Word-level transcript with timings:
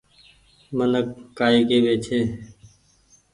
منک 0.77 1.07
ڪآئي 1.37 1.59
ڪيوي 1.69 1.95
ڇي۔ 2.05 2.19